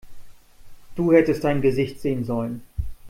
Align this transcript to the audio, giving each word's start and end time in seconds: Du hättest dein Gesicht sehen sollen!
Du 0.95 1.11
hättest 1.13 1.43
dein 1.43 1.61
Gesicht 1.61 1.99
sehen 2.01 2.25
sollen! 2.25 2.63